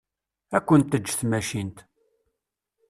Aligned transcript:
Ad 0.55 0.63
kent-teǧǧ 0.67 1.05
tmacint. 1.19 1.77